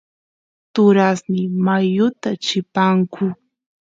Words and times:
turasniy 0.73 1.47
mayuta 1.65 2.29
chimpanku 2.45 3.25